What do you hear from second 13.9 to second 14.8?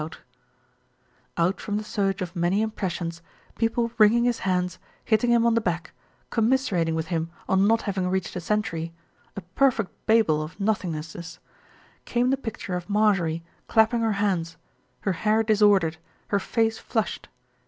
her hands,